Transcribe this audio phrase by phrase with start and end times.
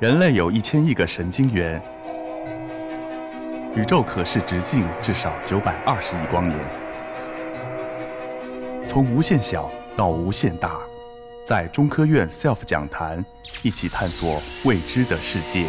[0.00, 1.82] 人类有一千亿个神经元，
[3.74, 6.56] 宇宙可视直径至少九百二十亿光年。
[8.86, 10.78] 从无限小到无限大，
[11.44, 13.24] 在中科院 SELF 讲坛
[13.64, 15.66] 一起探索未知的世界。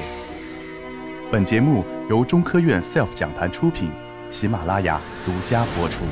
[1.32, 3.90] 本节目由中科院 SELF 讲坛出品，
[4.30, 6.06] 喜马拉雅独家播出。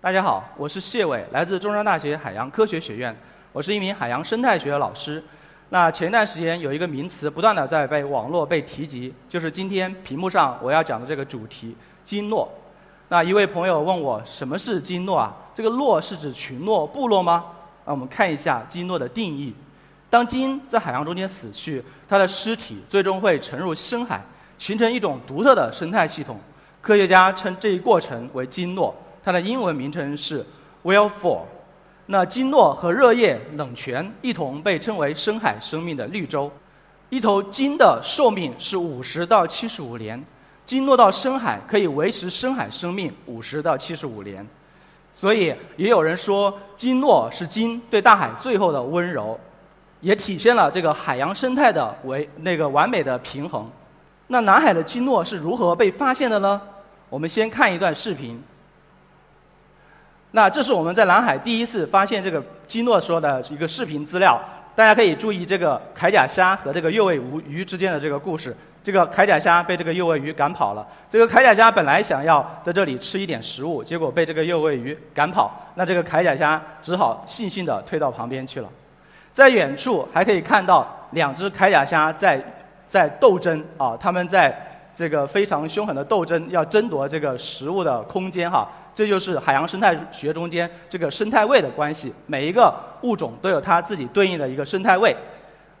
[0.00, 3.16] 大家好，我是谢伟，来自中山大学海洋科学学院。
[3.52, 5.22] 我是一名海洋生态学的老师。
[5.68, 12.50] 那前一段时间有一个名词不断的在被网络被提及，就是今天屏幕上我要讲的这个主题——鲸落。
[13.08, 15.36] 那一位朋友问我什么是鲸落啊？
[15.54, 17.44] 这个落是指群落、部落吗？
[17.84, 19.54] 那我们看一下鲸落的定义：
[20.08, 24.22] 当鲸在海洋中间死去，它的尸体最终会沉入深海，
[24.56, 26.40] 形成一种独特的生态系统。
[26.80, 30.42] 科学家称这一过程为鲸落，它的英文名称是
[30.84, 31.42] whale fall。
[32.12, 36.52] 那鲸落和热液冷泉一同被称为深海生命的绿洲。
[37.08, 40.22] 一头鲸的寿命是五十到七十五年，
[40.66, 44.46] 鲸落到深海可以维持深海生命五十到七十五年。
[45.14, 49.40] 所以也有人说，鲸落是鲸对大海最后的温柔，
[50.02, 53.66] 也体现了这个海洋生态的为那个完美的平衡。
[54.26, 56.60] 那南海的鲸落是如何被发现的呢？
[57.08, 58.38] 我们先看一段视频。
[60.32, 64.40] 那这是我们在南海第一次发现这个基诺说的一个视频资料，
[64.74, 68.56] 大家可以注意这个铠甲虾和这个幼尾鱼之间的这个故事。
[68.82, 78.68] 这个铠甲虾被这个幼尾鱼赶跑了，这个铠甲虾本来想要在这里吃一点食物，结果被这个幼尾鱼赶跑，那这个铠甲虾只好悻悻地退到旁边去了。
[79.32, 82.42] 在远处还可以看到两只铠甲虾在
[82.86, 84.71] 在斗争啊，它们在。
[84.94, 92.12] 这个非常凶狠的斗争，要争夺这个食物的空间哈，这就是海洋生态学中间这个生态位的关系。
[92.26, 95.16] 每一个物种都有它自己对应的一个生态位。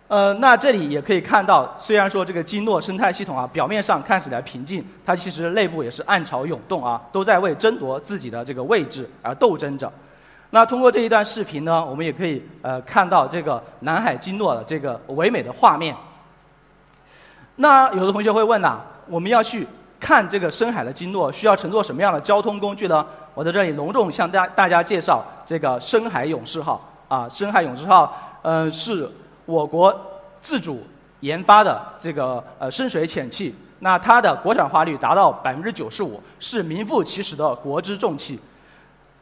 [0.08, 9.90] 呃，那这里也可以看到，虽然说这个鲸落生态系统啊，表面上看起来平静，它其实内部也是暗潮涌动啊，都在为争夺自己的这个位置而斗争着。
[10.50, 15.96] 那通过这一段视频呢，我们也可以呃看到这个南海鲸落的这个唯美的画面。
[17.56, 18.80] 那有的同学会问呐？
[19.08, 19.66] 我们要去
[20.00, 23.04] 看这个深海的鲸落，需要乘坐什么样的交通工具呢？
[23.34, 29.08] 我在这里隆重向大大家介绍这个深海勇士号啊，深海勇士号，呃，是
[29.46, 29.94] 我国
[30.40, 30.84] 自主
[31.20, 38.38] 研发的这个呃深水潜器，那它的国产化率达到百分之九十五，是名副其实的国之重器。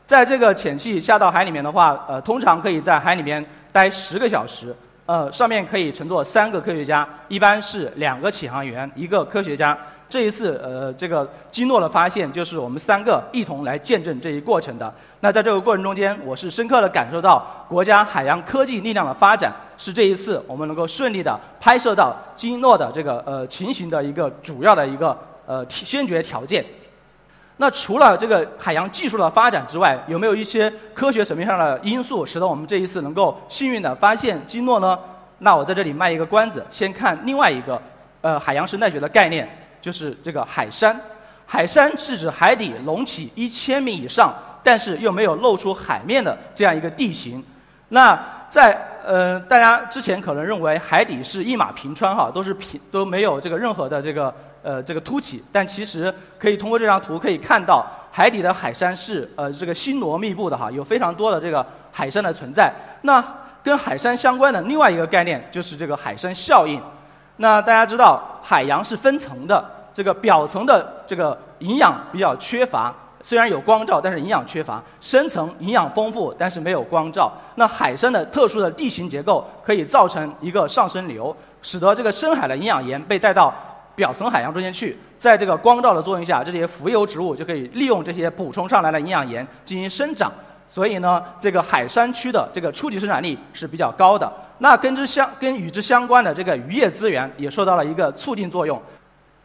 [0.04, 4.74] 在这个潜器下到海里面的话，呃，通常可以在海里面待十个小时。
[5.10, 9.76] 呃，上面可以乘坐三个科学家，一般是两个启航员，一个科学家。
[10.08, 14.94] 这一次，呃，这个基诺的发现，就是我们三个一同来见证这一过程的。
[15.18, 26.64] 那在这个过程中间，我是深刻的感受到国家海洋科技力量的发展，是这一次我们能够顺利的拍摄到基诺的这个呃情形的一个主要的一个呃先决条件。
[27.60, 34.98] 那除了这个海洋技术的发展之外，有没有一些科学层面上的因素，使得我们这一次能够幸运的发现鲸落呢？
[35.40, 37.78] 那我在这里卖一个关子，先看另外一个，
[38.22, 39.46] 呃，海洋生态学的概念，
[39.82, 40.98] 就是这个海山。
[41.44, 47.44] 海山是指海底隆起一千米以上，但是又没有露出海面的这样一个地形。
[47.90, 54.34] 那在呃，大家之前可能认为海底是一马平川哈，都是平都没有这个任何的这个。
[54.62, 62.70] 呃，这个凸起，但其实可以通过这张图可以看到，海底的海山是呃这个星罗密布的哈，有非常多的这个海山的存在。
[63.02, 63.24] 那
[63.62, 66.80] 跟海山相关的另外一个概念就是这个海山效应。
[67.36, 77.32] 那大家知道，海洋是分层的，这个表层的这个营养比较缺乏，虽然有光照，但是营养缺乏；深层营养丰富，但是没有光照。
[77.54, 83.54] 那海山的特殊的地形结构可以造成一个上升流，使得这个深海的营养盐被带到。
[84.00, 90.32] 表层海洋中间去，在这个光照的作用下，这些浮游植物就可以利用这些补充上来的营养盐进行生长。
[90.66, 94.32] 所以呢，这个海山区的这个初级生产力是比较高的。
[94.58, 98.80] 那跟之相跟与之相关的这个渔业资源也受到了一个促进作用。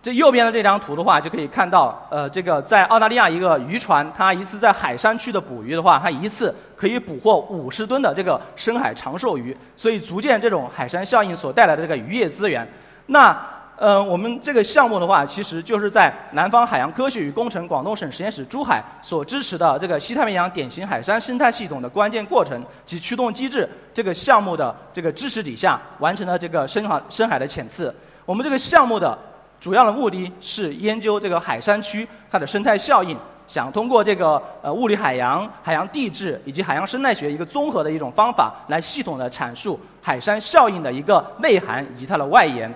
[0.01, 9.57] 这右边的这张图的话，就可以看到，呃，这个在澳大利亚一个渔船，它一次在海山区的捕鱼的话，它一次可以捕获五十吨的这个深海长寿鱼。
[9.75, 12.67] 所以，逐渐这种海山效应所带来的这个渔业资源。
[13.07, 13.35] 那
[13.77, 27.93] 呃，我们这个项目的话，其实就是在南方海洋科学与工程广东省实验室珠海所支持的这个西太平洋典型海山生态系统的关键过程及驱动机制这个项目的这个支持底下，完成了这个深海深海的潜次。
[28.25, 29.17] 我们这个项目的
[29.59, 42.73] 主要的目的是研究这个海山区它的生态效应，想通过这个呃物理海洋、海洋地质以及海洋生态学一个综合的一种方法，来系统的阐述海山效应的一个内涵以及它的外延。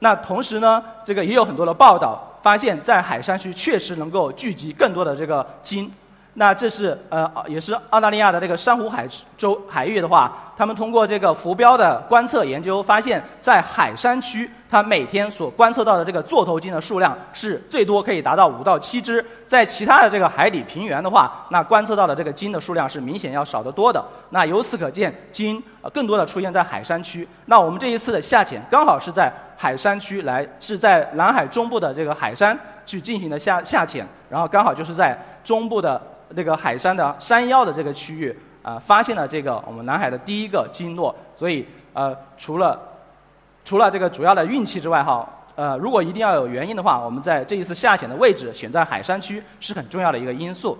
[0.00, 5.90] 那同时呢，这个也有很多的报道发现，在海山区确实能够聚集更多的这个金。
[6.34, 9.04] 那这是呃，也是澳大利亚的这个珊瑚海
[9.36, 19.22] 州海域的话，他们通过这个浮标的观测研究，发现，在海山区，它每天所观测到的这个座头鲸的数量是最多可以达到五到七只。
[19.44, 24.02] 在其他的这个海底平原的话，那观测到的这个鲸的数量是明显要少得多的。
[24.30, 25.60] 那由此可见，鲸
[25.92, 27.26] 更多的出现在海山区。
[27.46, 32.56] 那我们这一次的下潜，刚好是在海山区来，是在南海中部的这个海山
[32.86, 36.00] 去进行的下下潜，然后刚好就是在中部的。
[36.36, 42.78] 这个海山的山腰的这个区域啊，发现了这个我们南海的第一个鲸落，所以呃，除了
[43.64, 50.78] 除了这个主要的运气之外哈，呃，如果一定要有原因的话，我们在这一次下潜的位置选在海山区是很重要的一个因素。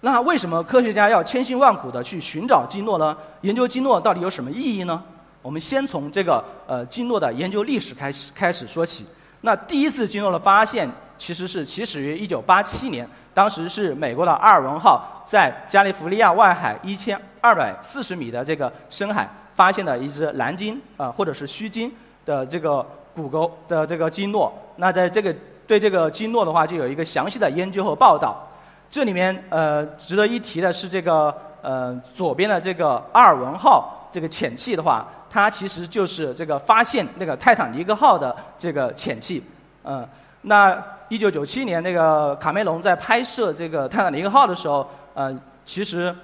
[0.00, 3.16] 那为什么科学家要千辛万苦的去寻找鲸落呢？
[3.40, 5.02] 研究鲸落到底有什么意义呢？
[5.42, 9.04] 我们先从这个呃鲸落的研究历史开始开始说起。
[9.40, 10.88] 那第一次鲸落的发现。
[11.24, 21.90] 其实是起始于一九八七年，当时是美国的阿尔文号在加利福尼亚外海一千二百四十米的这个深海发现的一只蓝鲸，呃，或者是须鲸
[22.26, 24.52] 的这个骨骼的这个鲸落。
[24.76, 25.34] 那在这个
[25.66, 28.46] 对这个鲸落的话，就有一个详细的研究和报道。
[28.90, 39.42] 这里面呃值得一提的是这个呃左边的这个阿尔文号这个潜器的话，它其实就是这个发现那个泰坦尼克号的这个潜器，
[39.84, 40.06] 嗯，
[40.42, 40.76] 那。
[41.08, 46.14] 一九九七年，那个卡梅隆在拍摄这个泰坦尼克号的时候，呃，其实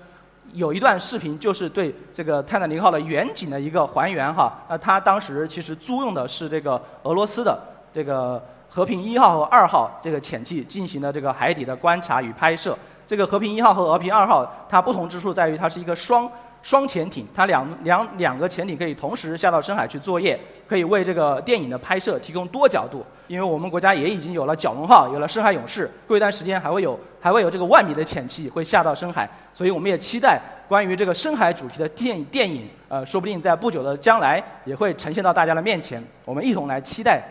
[0.54, 4.52] 有一段视频就是对这个泰坦尼克号的远景的一个还原哈。
[4.68, 7.58] 那他当时其实租用的是这个俄罗斯的
[7.92, 12.76] 这个和平一号和二号这个潜器进行的这个海底的观察与拍摄。
[13.06, 16.30] 这个和平一号和和平二号它不同之处在于它是一个双。
[16.62, 23.04] 双潜艇，它两两两个潜艇可以同时下到深海去作业，可以为这个电影的拍摄提供多角度。
[23.28, 37.22] 因为我们国家也已经有了蛟龙号，有了深海勇士，过一段时间还会有还会有这个万米的潜器会下到深海，所以我们也期待关于这个深海主题的电电影，呃，说不定在不久的将来也会呈现到大家的面前，我们一同来期待。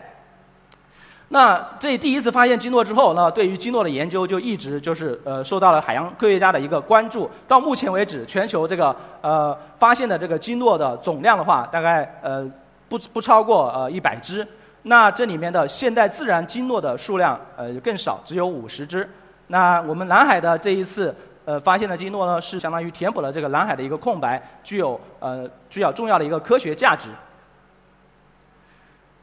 [1.32, 7.30] 那这第一次发现鲸落之后，那对于鲸落的研究就一直就是呃受到了海洋科学家的一个关注。
[7.46, 12.44] 到目前为止，全球这个呃发现的这个鲸落的总量的话，大概呃
[12.88, 14.44] 不不超过呃一百只。
[14.82, 19.08] 那这里面的现代自然鲸落的数量呃更少，只有五十只。
[19.46, 27.08] 那我们南海的这一次呃发现的鲸落呢，是相当于填补了这个南海的一个空白，具有呃具有重要的一个科学价值。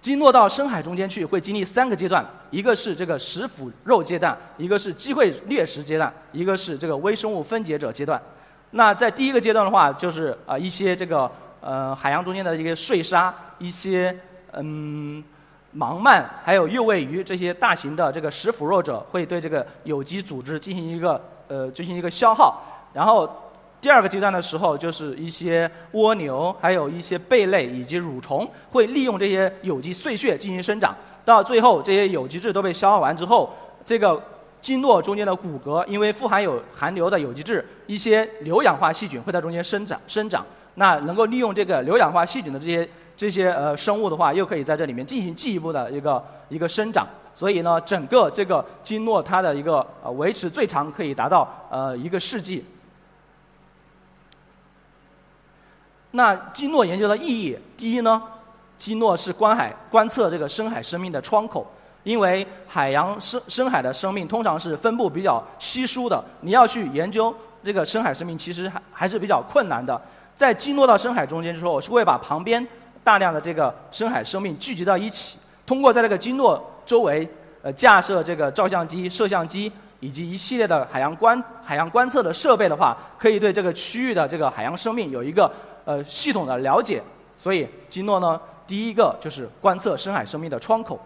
[0.02, 8.22] 鲸落到深海中间去，会经历三个阶段：一个是这个食腐肉阶段，一个是机会掠食阶段，一个是这个微生物分解者阶段。
[8.72, 11.30] 那在第一个阶段的话，就是啊一些这个
[11.60, 14.18] 呃海洋中间的一个碎沙、一些
[14.54, 15.24] 嗯
[15.76, 22.62] 盲鳗，还有幼尾鱼这些大型的这个食腐肉者，会对这个有机组织进行一个呃进行一个消耗，
[22.94, 23.30] 然后。
[23.80, 30.96] 第二个阶段的时候，就是一些蜗牛，还有一些贝类以及蠕虫，会利用这些有机碎屑进行生长。
[31.24, 33.54] 到最后，这些有机质都被消耗完之后，
[33.86, 34.22] 这个
[34.62, 40.44] 鲸落中间的骨骼，因为富含有含硫的有机质，一些硫氧化细菌会在中间生长生长。
[40.76, 47.06] 那能够利用这个硫氧化细菌的这些这些呃生物的话，又可以在这里面进行进一步的一个一个生长。
[47.34, 52.66] 所以呢，整个这个鲸落它的一个呃维持最长可以达到呃一个世纪。
[56.12, 58.22] 那基诺研究的意义，第一呢，
[58.78, 61.70] 基诺是观海观测这个深海生命的窗口，
[62.04, 70.02] 因为海洋深深海的生命通常是分布比较稀疏的，你要去研究这个深海生命，其实还还是比较困难的。
[70.36, 72.66] 在基诺到深海中间的时候，我是会把旁边
[73.04, 77.28] 大量的这个深海生命聚集到一起，通过在这个基诺周围
[77.62, 85.52] 呃架设这个照相机、摄像机以及一系列的海洋观海洋观测的设备的话，可以对这个区域的这个海洋生命有一个。
[85.88, 87.02] 呃，系统的了解，
[87.34, 91.00] 所以鲸落呢，第一个就是观测深海生命的窗口。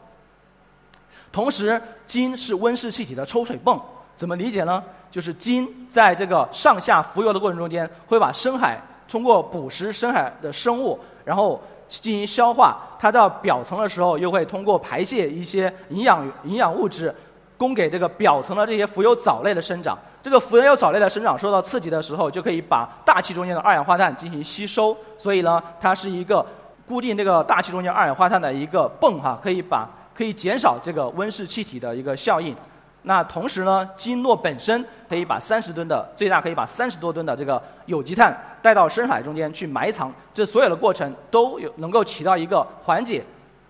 [1.32, 3.80] 同时，鲸是温室气体的抽水泵，
[4.16, 4.84] 怎么理解呢？
[5.12, 12.80] 就是鲸在这个上下浮游的过程中间，会把深海通过捕食深海的生物，然后进行消化。
[12.98, 17.14] 它到表层的时候，又会通过排泄一些营养营养物质。
[17.62, 24.98] 供给这个表层的这些浮游藻类的生长，这个浮游藻类的生长受到刺激的时候，就可以把大气中间的二氧化碳进行吸收。
[25.16, 26.44] 所以呢，它是一个
[26.88, 32.56] 固定这个大气中间二氧化碳的一个泵哈，可以把可以减少这个温室气体的一个效应。
[33.04, 43.24] 那同时呢，金诺本身可以把三十吨的最大可以把三十多吨的这个有机碳带到深海中间去埋藏，这所有的过程都有能够起到一个缓解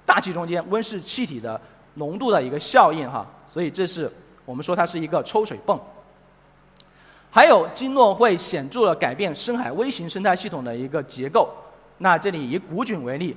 [0.05, 1.59] 大气中间温室气体的
[1.95, 3.25] 浓度的一个效应哈。
[3.51, 4.09] 所以这是
[4.45, 5.79] 我们说它是一个抽水泵。
[7.29, 11.49] 还有金诺会显著的改变深海微型生态系统的一个结构。
[11.99, 13.35] 那这里以古菌为例。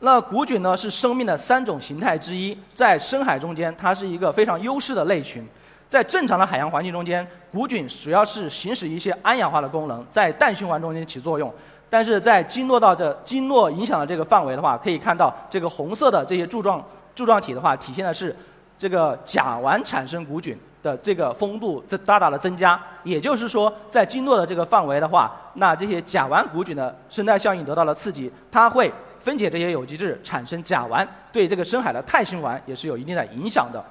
[0.00, 5.44] 那古菌呢是生命的三种形态之一，在深海中间，它是一个非常优势的类群。
[5.88, 11.52] 在正常的海洋环境中间，古菌主要是行使一些氨氧化的功能，在氮循环中间起作用。
[11.90, 16.84] 但是在经络到这经络影响的这个范围的话，可以看到这个红色的这些柱状
[17.14, 18.34] 柱状体的话，体现的是
[18.78, 22.80] 这个甲烷产生古菌的这个风度在大大的增加。
[23.02, 28.90] 也就是说，在经络的这个范围的话，那这些甲烷古菌的生态效应得到了刺激，它会。
[29.20, 33.84] 分解这些有机质产生甲烷，对这个深海的碳循环也是有一定的影响的。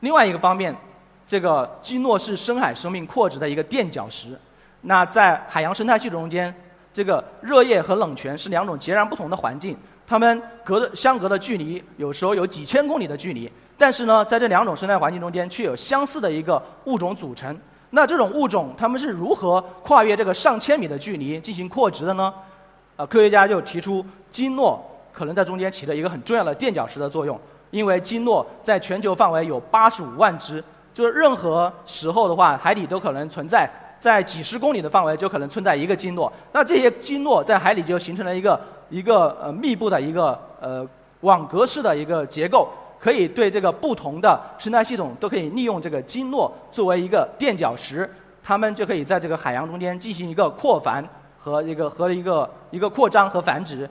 [0.00, 0.76] 另外一个方面，
[1.24, 4.38] 这个基诺是深海生命扩殖的一个垫脚石。
[4.82, 6.54] 那在海洋生态系统中间，
[6.92, 9.74] 这个热液和冷泉是两种截然不同的环境，
[10.12, 17.58] 它们隔的相隔的距离有时候有几千公里的距离，但是呢，在这两种生态环境中间却有相似的一个物种组成。
[17.92, 22.30] 那这种物种它们是如何跨越这个上千米的距离进行扩殖的呢？
[22.96, 24.78] 呃，科学家就提出鲸诺
[25.14, 27.40] 可能在中间起了一个很重要的垫脚石的作用，
[27.70, 33.66] 因为鲸诺在全球范围有八十五万只，就是任何时候的话，海底都可能存在，
[33.98, 36.30] 在几十公里的范围就可能存在一个鲸诺。
[36.52, 38.60] 那这些鲸诺在海里就形成了一个
[38.92, 40.86] 一个呃密布的一个呃
[41.22, 42.68] 网格式的一个结构，
[43.00, 48.08] 可以对这个不同的生态系统都可以利用这个金诺作为一个垫脚石，
[48.44, 51.04] 它们就可以在这个海洋中间进行一个扩繁。
[51.44, 53.90] 和一个和一个一个扩张和繁殖，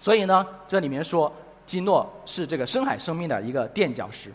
[0.00, 1.32] 所以呢，这里面说
[1.64, 4.32] 基诺是这个深海生命的一个垫脚石。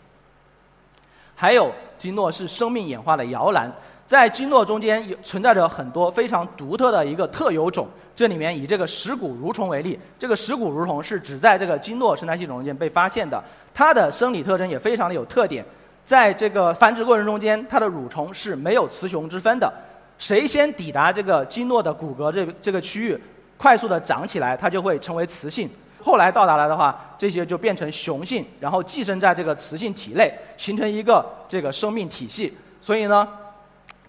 [1.34, 3.70] 还有基诺是生命演化的摇篮，
[4.06, 7.86] 在基诺中间有存在着很多非常独特的一个特有种。
[8.14, 13.42] 这里面以这个石骨蠕虫为例，这个石骨蠕虫是只在这个经络生态系统中间被发现的，
[13.72, 15.64] 它的生理特征也非常的有特点。
[16.04, 19.72] 在这个繁殖过程中间，它的蠕虫是没有雌雄之分的。
[20.18, 23.18] 谁先抵达这个经络的骨骼这这个区域，
[23.56, 25.68] 快速的长起来，它就会成为雌性。
[26.00, 32.52] 后来到达了的话，这些就变成雄性，然后寄生在这个雌性体内，形成一个这个生命体系。
[32.80, 33.26] 所以呢，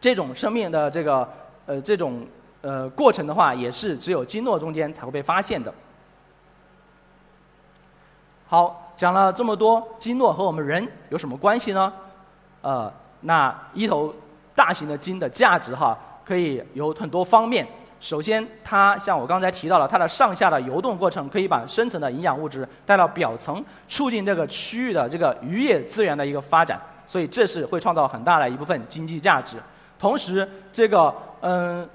[0.02, 1.28] 这种生命的这个
[1.68, 2.26] 呃这种
[2.64, 5.72] 呃过程的话，也是只有经络中间才会被发现的。
[8.48, 11.94] 好，讲了这么多，经络和我们人有什么关系呢？
[12.64, 12.92] 呃，
[13.22, 14.12] 那一头。
[14.56, 17.68] 大型的鲸的价值哈，可以有很多方面。
[18.00, 29.58] 首先，它像我刚才提到了，它的上下的游动过程可以把深层的营养物质带到表层，促进这个区域的这个渔业资源的一个发展，所以这是会创造很大的一部分经济价值。
[29.98, 31.90] 同时，这个嗯。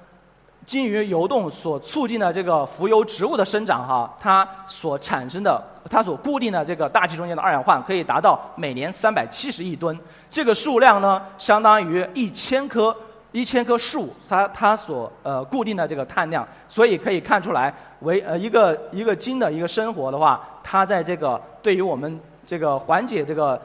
[0.69, 5.59] 鲸鱼游动所促进的这个浮游植物的生长，哈，它所产生的、
[5.89, 9.99] 它所固定的这个大气中间的二氧化碳可以达到每年三百七十亿吨，
[10.29, 12.95] 这个数量呢，相当于一千棵
[13.31, 23.59] 一千棵树，它它所呃固定的这个碳量，所以可以看出来，为呃一个一个鲸的一个生活的话，它在这个对于我们这个缓解这个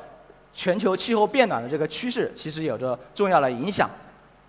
[0.55, 3.91] 全球气候变暖的这个趋势，其实有着重要的影响，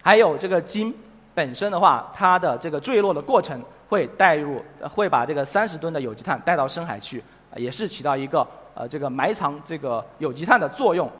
[0.02, 0.96] 还有这个鲸。
[1.36, 7.22] 本身的话，它的这个坠落的过程会带入，会把这个三十吨的有机碳带到深海去，
[7.58, 11.12] 也是起到一个呃这个埋藏这个有机碳的作用。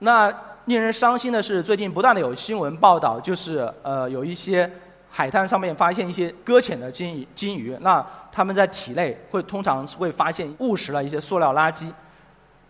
[0.00, 0.28] 那
[0.64, 4.68] 令人伤心的是，最近不断的有新闻报道，就是呃有一些
[5.08, 11.88] 海滩上面发现一些搁浅的鲸鱼，鲸鱼，那它们在体内会通常会发现误食了一些塑料垃圾。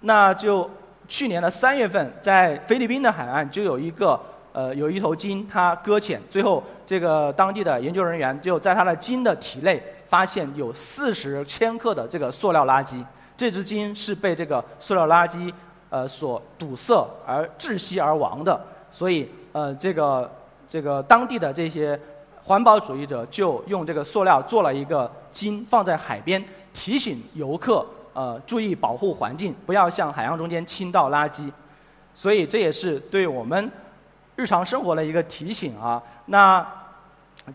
[0.01, 0.71] 那就
[1.09, 4.21] 去年的三月份，在菲律宾的海岸就有一个。
[4.55, 13.05] 呃，有一头鲸，它搁浅，最后这个当地的研究人员就在它的鲸的体内发现有四十千克的这个塑料垃圾。
[13.37, 15.53] 这只鲸是被这个塑料垃圾
[15.91, 18.65] 呃所堵塞而窒息而亡的。
[18.93, 20.31] 所以呃，这个
[20.69, 21.99] 这个当地的这些
[22.45, 26.41] 环保主义者就用这个塑料做了一个鲸放在海边，
[26.73, 31.51] 提醒游客呃注意保护环境，不要向海洋中间倾倒垃圾。
[32.15, 33.69] 所以这也是对我们。
[34.37, 36.67] 日常生活的一个提醒啊，那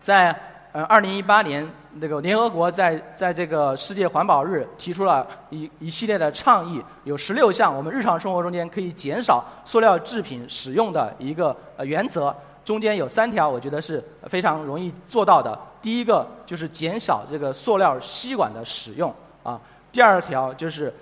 [0.00, 0.34] 在
[0.72, 12.34] 呃二零一八年，那个联合国在在这个世界环保日提出了一一系列的倡议，有十六项我们日常生活中间可以减少塑料制品使用的一个呃原则，
[12.64, 15.58] 中间有三条我觉得是非常容易做到的。
[15.82, 19.60] 第一个就是减少这个塑料吸管的使用啊，
[19.90, 20.94] 第二条就是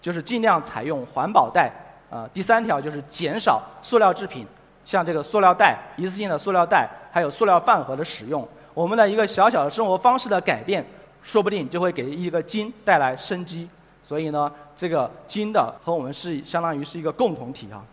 [0.00, 1.70] 就是尽量采用环保袋，
[2.10, 4.46] 啊，第三条就是减少塑料制品，
[4.84, 8.46] 像这个塑料袋、一次性的塑料袋，还有塑料饭盒的使用。
[8.74, 10.84] 我们的一个小小的生活方式的改变，
[11.22, 13.68] 说不定就会给一个金带来生机。
[14.02, 17.84] 所以呢，这个金的和我们是相当于是一个共同体啊。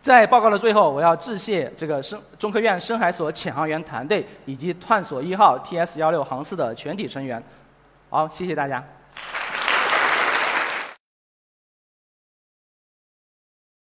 [0.00, 7.42] 在报告的最后，我要致谢这个深中科院深海所潜航员团队以及探索一号 TS 幺六航次的全体成员。
[8.08, 8.82] 好，谢谢大家。